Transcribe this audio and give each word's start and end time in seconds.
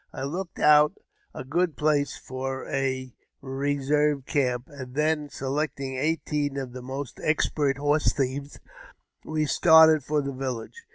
I 0.11 0.23
looked 0.23 0.57
out 0.57 0.93
a 1.31 1.43
good 1.43 1.77
place 1.77 2.17
for 2.17 2.67
a 2.67 3.13
reserve 3.39 4.25
camp, 4.25 4.67
and 4.67 4.95
then, 4.95 5.29
selecting 5.29 5.95
eighteen 5.95 6.57
of 6.57 6.73
the 6.73 6.81
most 6.81 7.19
expert 7.21 7.77
horse 7.77 8.11
thieves, 8.11 8.59
we 9.23 9.45
started 9.45 10.03
for 10.03 10.23
the 10.23 10.33
village. 10.33 10.85